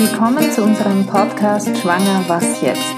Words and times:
Willkommen 0.00 0.48
zu 0.52 0.62
unserem 0.62 1.04
Podcast 1.06 1.76
Schwanger, 1.76 2.22
was 2.28 2.62
jetzt? 2.62 2.94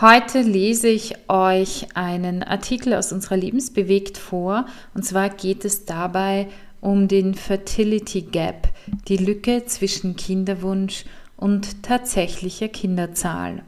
Heute 0.00 0.40
lese 0.40 0.88
ich 0.88 1.14
euch 1.28 1.86
einen 1.94 2.42
Artikel 2.42 2.92
aus 2.92 3.12
unserer 3.12 3.36
Lebensbewegt 3.36 4.18
vor. 4.18 4.66
Und 4.94 5.04
zwar 5.04 5.28
geht 5.28 5.64
es 5.64 5.84
dabei 5.84 6.48
um 6.80 7.06
den 7.06 7.34
Fertility 7.34 8.22
Gap, 8.22 8.68
die 9.06 9.16
Lücke 9.16 9.66
zwischen 9.66 10.16
Kinderwunsch 10.16 11.04
und 11.36 11.84
tatsächlicher 11.84 12.66
Kinderzahl. 12.66 13.62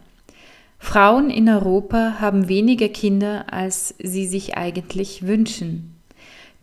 Frauen 0.81 1.31
in 1.31 1.49
Europa 1.49 2.17
haben 2.19 2.49
weniger 2.49 2.89
Kinder, 2.89 3.53
als 3.53 3.95
sie 4.03 4.27
sich 4.27 4.57
eigentlich 4.57 5.25
wünschen. 5.25 5.98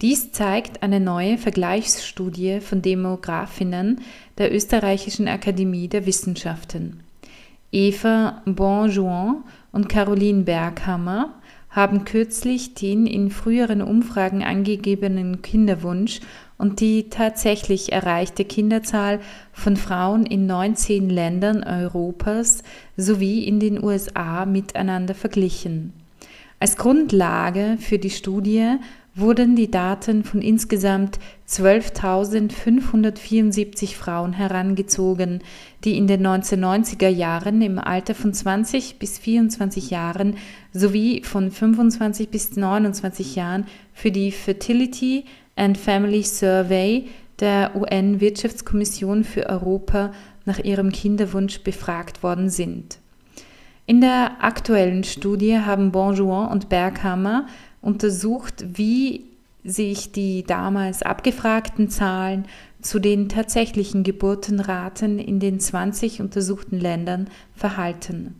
Dies 0.02 0.34
zeigt 0.34 0.84
eine 0.84 1.00
neue 1.00 1.38
Vergleichsstudie 1.38 2.60
von 2.60 2.82
Demografinnen 2.82 4.02
der 4.38 4.54
Österreichischen 4.54 5.30
Akademie 5.30 5.88
der 5.88 6.06
Wissenschaften. 6.06 7.00
Eva 7.72 8.42
Bonjouan 8.46 9.44
und 9.72 9.88
Caroline 9.88 10.44
Berghammer 10.44 11.34
haben 11.70 12.04
kürzlich 12.06 12.74
den 12.74 13.06
in 13.06 13.30
früheren 13.30 13.82
Umfragen 13.82 14.44
angegebenen 14.44 15.42
Kinderwunsch 15.42 16.20
und 16.58 16.80
die 16.80 17.10
tatsächlich 17.10 17.92
erreichte 17.92 18.46
Kinderzahl 18.46 19.20
von 19.52 19.76
Frauen 19.78 20.26
in 20.26 20.46
19 20.46 21.10
Ländern 21.10 21.64
Europas 21.64 22.64
sowie 22.96 23.44
in 23.44 23.60
den 23.60 23.84
USA 23.84 24.46
miteinander 24.46 25.16
verglichen. 25.16 25.92
Als 26.62 26.78
Grundlage 26.78 27.78
für 27.80 28.00
die 28.00 28.10
Studie 28.10 28.78
wurden 29.16 29.56
die 29.56 29.72
Daten 29.72 30.26
von 30.26 30.42
insgesamt 30.42 31.20
12.574 31.48 33.96
Frauen 33.96 34.34
herangezogen, 34.34 35.40
die 35.86 35.98
in 35.98 36.08
den 36.08 36.28
1990er 36.28 37.08
Jahren 37.08 37.62
im 37.62 37.80
Alter 37.80 38.14
von 38.14 38.34
20 38.34 39.00
bis 39.00 39.18
24 39.18 39.90
Jahren 39.90 40.36
sowie 40.74 41.24
von 41.24 41.50
25 41.50 42.28
bis 42.28 42.58
29 42.58 43.36
Jahren 43.36 43.68
für 43.94 44.12
die 44.12 44.32
Fertility 44.32 45.24
and 45.56 45.78
Family 45.78 46.24
Survey 46.24 47.08
der 47.40 47.72
UN-Wirtschaftskommission 47.76 49.24
für 49.24 49.48
Europa 49.48 50.12
nach 50.44 50.60
ihrem 50.60 50.92
Kinderwunsch 50.92 51.62
befragt 51.62 52.22
worden 52.22 52.50
sind. 52.50 53.00
In 53.88 54.02
der 54.02 54.44
aktuellen 54.44 55.04
Studie 55.04 55.60
haben 55.60 55.92
Bonjour 55.92 56.50
und 56.50 56.70
Berghammer 56.70 57.46
untersucht, 57.86 58.66
wie 58.74 59.26
sich 59.64 60.12
die 60.12 60.44
damals 60.44 61.02
abgefragten 61.02 61.90
Zahlen 61.90 62.46
zu 62.82 63.00
den 63.00 63.30
tatsächlichen 63.30 64.04
Geburtenraten 64.04 65.18
in 65.18 65.40
den 65.40 65.60
20 65.60 66.22
untersuchten 66.22 66.80
Ländern 66.80 67.30
verhalten. 67.56 68.36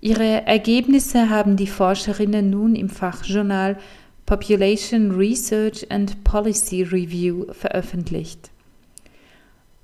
Ihre 0.00 0.46
Ergebnisse 0.46 1.30
haben 1.30 1.56
die 1.56 1.66
Forscherinnen 1.66 2.50
nun 2.50 2.76
im 2.76 2.88
Fachjournal 2.88 3.78
Population 4.24 5.12
Research 5.12 5.90
and 5.90 6.22
Policy 6.22 6.82
Review 6.82 7.46
veröffentlicht. 7.52 8.50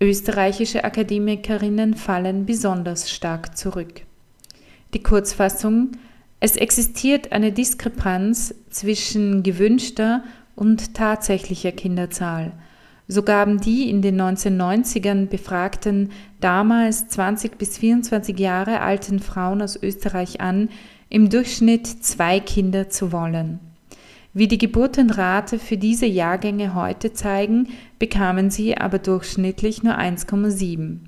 Österreichische 0.00 0.84
Akademikerinnen 0.84 1.94
fallen 1.94 2.46
besonders 2.46 3.11
stark 3.11 3.56
zurück. 3.56 4.02
Die 4.94 5.02
Kurzfassung 5.02 5.92
es 6.44 6.56
existiert 6.56 7.30
eine 7.30 7.52
Diskrepanz 7.52 8.52
zwischen 8.68 9.44
gewünschter 9.44 10.24
und 10.56 10.92
tatsächlicher 10.92 11.70
Kinderzahl. 11.70 12.50
So 13.06 13.22
gaben 13.22 13.60
die 13.60 13.88
in 13.88 14.02
den 14.02 14.20
1990ern 14.20 15.26
befragten, 15.26 16.10
damals 16.40 17.06
20 17.06 17.58
bis 17.58 17.78
24 17.78 18.36
Jahre 18.40 18.80
alten 18.80 19.20
Frauen 19.20 19.62
aus 19.62 19.80
Österreich 19.80 20.40
an, 20.40 20.68
im 21.08 21.30
Durchschnitt 21.30 21.86
zwei 21.86 22.40
Kinder 22.40 22.88
zu 22.88 23.12
wollen. 23.12 23.61
Wie 24.34 24.48
die 24.48 24.58
Geburtenrate 24.58 25.61
für 25.61 25.77
diese 25.77 26.06
Jahrgänge 26.06 26.74
heute 26.74 27.12
zeigen, 27.12 27.68
bekamen 28.00 28.50
sie 28.50 28.77
aber 28.77 28.98
durchschnittlich 28.98 29.84
nur 29.84 29.96
1,7. 29.96 30.98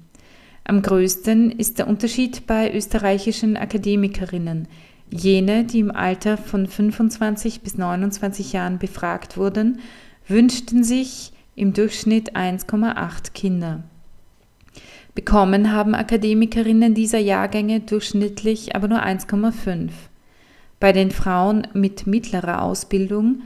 Am 0.63 0.81
größten 0.81 1.51
ist 1.51 1.81
der 1.81 1.89
Unterschied 1.89 2.47
bei 2.47 2.73
österreichischen 2.73 3.57
Akademikerinnen. 3.57 4.69
Jene, 5.11 5.65
die 5.65 5.81
im 5.81 5.95
Alter 5.95 6.37
von 6.37 6.67
25 6.67 7.61
bis 7.61 7.77
29 7.77 8.53
Jahren 8.53 8.79
befragt 8.79 9.37
wurden, 9.37 9.81
wünschten 10.27 10.85
sich 10.85 11.33
im 11.55 11.73
Durchschnitt 11.73 12.35
1,8 12.37 13.33
Kinder. 13.33 13.85
Bekommen 15.15 15.71
haben 15.71 15.95
Akademikerinnen 15.95 16.95
dieser 16.95 17.21
Jahrgänge 17.21 17.81
durchschnittlich 17.81 18.75
aber 18.75 18.89
nur 18.89 19.03
1,5. 19.03 19.91
Bei 20.81 20.93
den 20.93 21.13
Frauen 21.13 21.69
mit 21.73 22.07
mittlerer 22.07 22.63
Ausbildung 22.63 23.43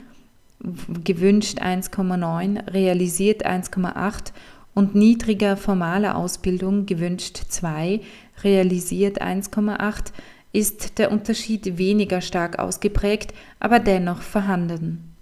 gewünscht 1.05 1.61
1,9, 1.61 2.73
realisiert 2.73 3.47
1,8 3.47 4.33
und 4.75 4.95
niedriger 4.95 5.57
formaler 5.57 6.17
Ausbildung 6.17 6.87
gewünscht 6.87 7.37
2, 7.49 8.01
realisiert 8.43 9.23
1,8 9.23 10.13
ist 10.53 10.99
der 10.99 11.13
Unterschied 11.13 11.79
weniger 11.79 12.21
stark 12.21 12.59
ausgeprägt, 12.59 13.35
aber 13.61 13.79
dennoch 13.79 14.23
vorhanden. 14.23 15.15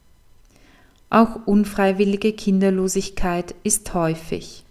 Auch 1.10 1.46
unfreiwillige 1.46 2.32
Kinderlosigkeit 2.32 3.54
ist 3.62 3.92
häufig. 3.94 4.64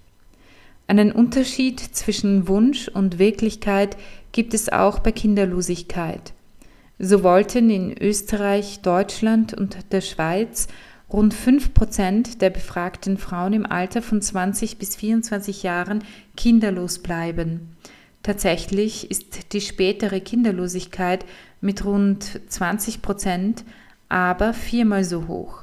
Einen 0.87 1.11
Unterschied 1.11 1.79
zwischen 1.79 2.47
Wunsch 2.47 2.89
und 2.89 3.17
Wirklichkeit 3.17 3.97
gibt 4.31 4.53
es 4.53 4.71
auch 4.71 4.99
bei 4.99 5.11
Kinderlosigkeit. 5.11 6.33
So 6.99 7.23
wollten 7.23 7.69
in 7.69 7.97
Österreich, 7.97 8.81
Deutschland 8.81 9.53
und 9.53 9.77
der 9.91 10.01
Schweiz 10.01 10.67
rund 11.11 11.33
5 11.33 11.73
Prozent 11.73 12.41
der 12.41 12.49
befragten 12.49 13.17
Frauen 13.17 13.53
im 13.53 13.65
Alter 13.65 14.01
von 14.01 14.21
20 14.21 14.77
bis 14.77 14.95
24 14.95 15.63
Jahren 15.63 16.03
kinderlos 16.37 16.99
bleiben. 16.99 17.75
Tatsächlich 18.25 19.11
ist 19.11 19.53
die 19.53 19.61
spätere 19.61 20.19
Kinderlosigkeit 20.19 21.23
mit 21.61 21.85
rund 21.85 22.41
20 22.49 23.03
Prozent 23.03 23.63
aber 24.09 24.55
viermal 24.55 25.03
so 25.03 25.27
hoch. 25.27 25.61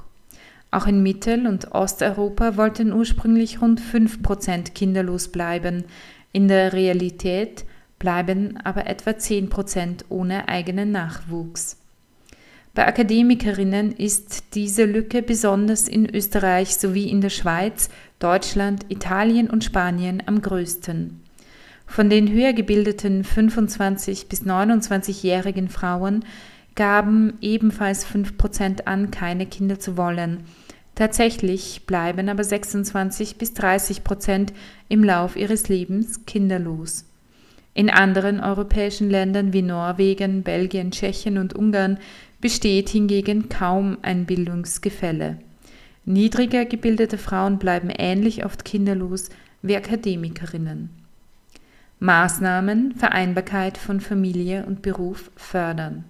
Auch 0.71 0.87
in 0.87 1.03
Mittel- 1.03 1.49
und 1.49 1.73
Osteuropa 1.73 2.57
wollten 2.57 2.93
ursprünglich 2.93 3.61
rund 3.61 3.81
5 3.81 4.23
Prozent 4.23 4.77
kinderlos 4.77 5.27
bleiben. 5.27 5.87
In 6.31 6.47
der 6.47 6.73
Realität 6.73 7.65
bleiben 7.99 8.57
aber 8.63 8.87
etwa 8.87 9.19
10 9.19 9.49
Prozent 9.49 10.05
ohne 10.09 10.49
eigenen 10.49 10.93
Nachwuchs. 10.93 11.79
Bei 12.75 12.87
Akademikerinnen 12.87 13.91
ist 13.91 14.55
diese 14.55 14.85
Lücke 14.85 15.23
besonders 15.23 15.89
in 15.89 16.09
Österreich 16.09 16.77
sowie 16.77 17.11
in 17.11 17.23
der 17.23 17.31
Schweiz, 17.31 17.91
Deutschland, 18.21 18.87
Italien 18.89 19.51
und 19.51 19.65
Spanien 19.65 20.23
am 20.27 20.41
größten. 20.41 21.22
Von 21.93 22.09
den 22.09 22.33
höher 22.33 22.55
gebildeten 22.55 23.23
25 23.23 24.27
bis 24.27 24.47
29-jährigen 24.47 25.69
Frauen 25.69 26.25
gaben 26.75 27.35
ebenfalls 27.43 28.07
5% 28.07 28.87
an, 28.87 29.11
keine 29.11 29.45
Kinder 29.45 29.79
zu 29.79 29.99
wollen. 29.99 30.45
Tatsächlich 30.95 31.83
bleiben 31.85 32.31
aber 32.31 32.45
26 32.45 33.37
bis 33.37 33.53
30 33.53 34.05
Prozent 34.05 34.55
im 34.89 35.05
Lauf 35.05 35.37
ihres 35.37 35.69
Lebens 35.69 36.25
kinderlos. 36.25 37.05
In 37.75 37.91
anderen 37.91 38.41
europäischen 38.41 39.11
Ländern 39.11 39.53
wie 39.53 39.61
Norwegen, 39.61 40.45
Belgien, 40.45 40.93
Tschechien 40.93 41.37
und 41.37 41.53
Ungarn 41.53 41.99
besteht 42.41 42.89
hingegen 42.89 43.51
kaum 43.51 43.99
ein 44.01 44.25
Bildungsgefälle. 44.25 45.37
Niedriger 46.07 46.65
gebildete 46.65 47.19
Frauen 47.19 47.59
bleiben 47.59 47.91
ähnlich 47.91 48.47
oft 48.47 48.65
kinderlos 48.65 49.29
wie 49.61 49.77
Akademikerinnen. 49.77 51.02
Maßnahmen 52.03 52.97
Vereinbarkeit 52.97 53.79
von 53.79 54.01
Familie 54.01 54.67
und 54.67 54.83
Beruf 54.83 55.31
fördern. 55.37 56.03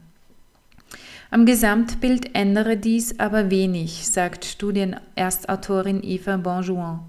Am 1.31 1.45
Gesamtbild 1.45 2.35
ändere 2.35 2.79
dies 2.79 3.21
aber 3.21 3.51
wenig, 3.51 4.09
sagt 4.09 4.47
Studienerstautorin 4.47 6.03
Eva 6.03 6.39
Bonjouan. 6.39 7.01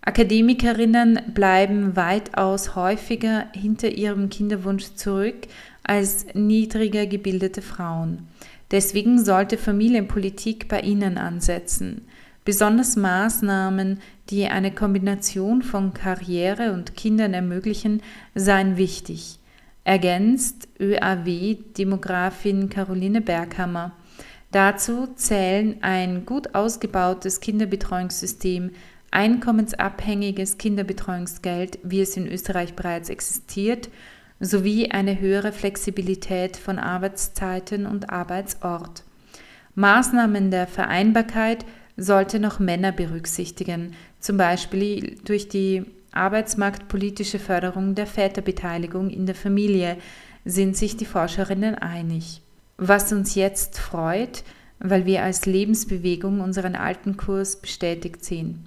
Akademikerinnen 0.00 1.20
bleiben 1.34 1.96
weitaus 1.96 2.76
häufiger 2.76 3.46
hinter 3.52 3.88
ihrem 3.88 4.28
Kinderwunsch 4.28 4.94
zurück 4.94 5.48
als 5.82 6.26
niedriger 6.34 7.04
gebildete 7.06 7.62
Frauen. 7.62 8.28
Deswegen 8.70 9.24
sollte 9.24 9.58
Familienpolitik 9.58 10.68
bei 10.68 10.82
ihnen 10.82 11.18
ansetzen. 11.18 12.02
Besonders 12.44 12.96
Maßnahmen, 12.96 14.00
die 14.30 14.46
eine 14.46 14.72
Kombination 14.72 15.62
von 15.62 15.92
Karriere 15.92 16.72
und 16.72 16.96
Kindern 16.96 17.34
ermöglichen, 17.34 18.02
seien 18.34 18.76
wichtig, 18.76 19.38
ergänzt 19.84 20.68
ÖAW-Demografin 20.80 22.68
Caroline 22.68 23.20
Berghammer. 23.20 23.92
Dazu 24.50 25.08
zählen 25.14 25.76
ein 25.82 26.24
gut 26.24 26.54
ausgebautes 26.54 27.40
Kinderbetreuungssystem, 27.40 28.70
einkommensabhängiges 29.10 30.58
Kinderbetreuungsgeld, 30.58 31.78
wie 31.82 32.00
es 32.00 32.16
in 32.16 32.26
Österreich 32.26 32.74
bereits 32.74 33.08
existiert, 33.10 33.90
sowie 34.40 34.90
eine 34.90 35.20
höhere 35.20 35.52
Flexibilität 35.52 36.56
von 36.56 36.78
Arbeitszeiten 36.78 37.86
und 37.86 38.10
Arbeitsort. 38.10 39.04
Maßnahmen 39.74 40.50
der 40.50 40.66
Vereinbarkeit 40.66 41.64
sollte 41.98 42.38
noch 42.38 42.60
Männer 42.60 42.92
berücksichtigen, 42.92 43.94
zum 44.20 44.38
Beispiel 44.38 45.18
durch 45.24 45.48
die 45.48 45.84
arbeitsmarktpolitische 46.12 47.38
Förderung 47.38 47.94
der 47.94 48.06
Väterbeteiligung 48.06 49.10
in 49.10 49.26
der 49.26 49.34
Familie, 49.34 49.98
sind 50.44 50.76
sich 50.76 50.96
die 50.96 51.04
Forscherinnen 51.04 51.74
einig. 51.74 52.40
Was 52.78 53.12
uns 53.12 53.34
jetzt 53.34 53.78
freut, 53.78 54.44
weil 54.78 55.04
wir 55.04 55.22
als 55.24 55.44
Lebensbewegung 55.44 56.40
unseren 56.40 56.76
alten 56.76 57.16
Kurs 57.16 57.56
bestätigt 57.56 58.24
sehen. 58.24 58.64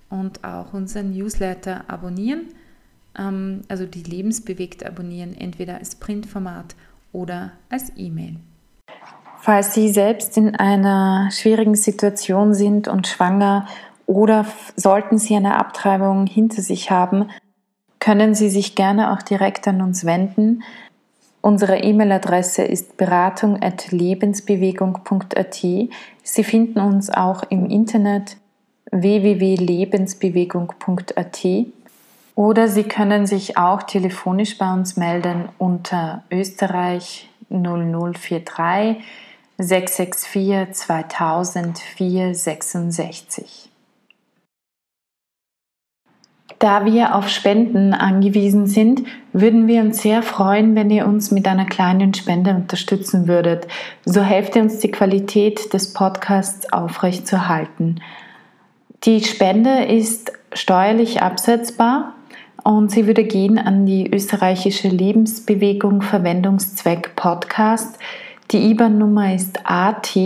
und 0.10 0.44
auch 0.44 0.74
unseren 0.74 1.12
Newsletter 1.12 1.88
abonnieren, 1.88 2.48
ähm, 3.16 3.62
also 3.68 3.86
die 3.86 4.02
Lebensbewegt 4.02 4.84
abonnieren, 4.84 5.36
entweder 5.36 5.78
als 5.78 5.94
Printformat 5.94 6.76
oder 7.12 7.52
als 7.70 7.92
E-Mail. 7.96 8.38
Falls 9.42 9.74
Sie 9.74 9.88
selbst 9.90 10.38
in 10.38 10.56
einer 10.56 11.30
schwierigen 11.32 11.76
Situation 11.76 12.54
sind 12.54 12.90
und 12.90 13.08
schwanger 13.08 13.68
oder 14.06 14.46
sollten 14.76 15.18
Sie 15.18 15.36
eine 15.36 15.58
Abtreibung 15.58 16.28
hinter 16.28 16.62
sich 16.62 16.92
haben, 16.92 17.30
können 18.00 18.36
Sie 18.36 18.50
sich 18.50 18.76
gerne 18.76 19.14
auch 19.14 19.22
direkt 19.22 19.66
an 19.68 19.82
uns 19.82 20.06
wenden. 20.06 20.64
Unsere 21.42 21.78
E-Mail-Adresse 21.78 22.64
ist 22.64 22.98
beratung.lebensbewegung.at. 22.98 25.56
Sie 25.56 26.44
finden 26.44 26.80
uns 26.80 27.10
auch 27.10 27.44
im 27.50 27.70
Internet 27.70 28.36
www.lebensbewegung.at 28.92 31.48
oder 32.36 32.68
Sie 32.68 32.84
können 32.84 33.26
sich 33.26 33.58
auch 33.58 33.84
telefonisch 33.84 34.58
bei 34.58 34.74
uns 34.74 34.98
melden 34.98 35.48
unter 35.58 36.24
Österreich 36.30 37.30
0043 37.50 38.98
664 39.62 40.74
2000 40.74 41.78
466. 41.80 43.70
Da 46.60 46.86
wir 46.86 47.16
auf 47.16 47.30
Spenden 47.30 47.94
angewiesen 47.94 48.68
sind, 48.68 49.04
würden 49.34 49.68
wir 49.68 49.82
uns 49.82 50.02
sehr 50.02 50.24
freuen, 50.24 50.76
wenn 50.76 50.90
ihr 50.90 51.06
uns 51.06 51.32
mit 51.32 51.46
einer 51.46 51.66
kleinen 51.66 52.14
Spende 52.14 52.52
unterstützen 52.52 53.28
würdet. 53.28 53.68
So 54.06 54.22
helft 54.22 54.56
ihr 54.56 54.62
uns, 54.62 54.80
die 54.80 54.92
Qualität 54.92 55.74
des 55.74 55.94
Podcasts 55.94 56.72
aufrechtzuerhalten. 56.72 58.02
Die 59.04 59.24
Spende 59.24 59.86
ist 59.86 60.32
steuerlich 60.54 61.22
absetzbar 61.22 62.14
und 62.64 62.92
sie 62.92 63.08
würde 63.08 63.26
gehen 63.26 63.58
an 63.58 63.86
die 63.86 64.10
österreichische 64.10 64.88
Lebensbewegung 64.88 66.02
Verwendungszweck 66.02 67.16
Podcast. 67.16 67.98
Die 68.52 68.72
IBAN-Nummer 68.72 69.36
ist 69.36 69.60
AT 69.64 70.18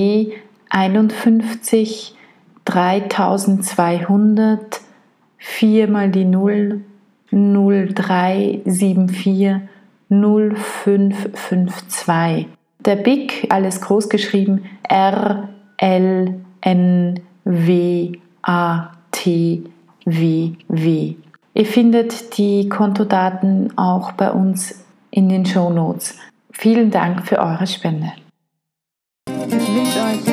51 0.70 2.16
3200 2.66 4.81
4 5.44 5.88
mal 5.90 6.10
die 6.10 6.24
0, 6.24 6.81
0374 7.31 9.56
0552. 10.10 12.48
Der 12.80 12.96
BIC, 12.96 13.48
alles 13.50 13.81
groß 13.81 14.08
geschrieben, 14.08 14.64
R, 14.84 15.50
L, 15.78 16.40
N, 16.62 17.19
W, 17.44 18.14
A, 18.42 18.92
T, 19.12 19.64
W, 20.06 20.54
W. 20.69 21.16
Ihr 21.56 21.66
findet 21.66 22.38
die 22.38 22.69
Kontodaten 22.69 23.78
auch 23.78 24.14
bei 24.14 24.31
uns 24.31 24.86
in 25.12 25.28
den 25.28 25.46
Show 25.46 25.69
Notes. 25.69 26.16
Vielen 26.54 26.92
Dank 26.92 27.28
für 27.28 27.40
eure 27.40 27.68
Spende. 27.68 28.14
Ich 29.48 29.54
wünsche 29.54 30.00
euch 30.00 30.32